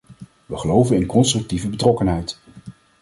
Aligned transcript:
We 0.45 0.57
geloven 0.57 0.95
in 0.95 1.05
constructieve 1.05 1.69
betrokkenheid. 1.69 2.39